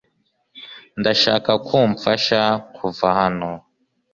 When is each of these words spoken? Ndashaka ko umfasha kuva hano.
Ndashaka 0.99 1.51
ko 1.67 1.75
umfasha 1.87 2.41
kuva 2.75 3.07
hano. 3.19 3.49